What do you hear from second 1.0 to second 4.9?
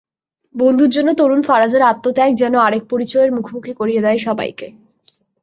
তরুণ ফারাজের আত্মত্যাগ যেন আরেক পরিচয়ের মুখোমুখি করিয়ে দেয় সবাইকে।